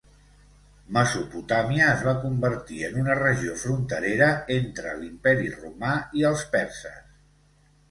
Mesopotàmia 0.95 1.89
es 1.97 2.01
va 2.07 2.13
convertir 2.23 2.79
en 2.87 2.97
una 3.03 3.19
regió 3.21 3.59
fronterera 3.65 4.31
entre 4.57 4.97
l'imperi 5.05 5.55
romà 5.61 5.95
i 6.23 6.29
els 6.33 6.45
perses. 6.59 7.01